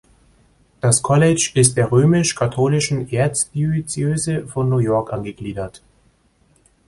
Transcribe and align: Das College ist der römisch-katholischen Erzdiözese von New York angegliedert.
Das 0.79 1.03
College 1.03 1.51
ist 1.53 1.77
der 1.77 1.91
römisch-katholischen 1.91 3.07
Erzdiözese 3.07 4.47
von 4.47 4.67
New 4.67 4.79
York 4.79 5.13
angegliedert. 5.13 5.83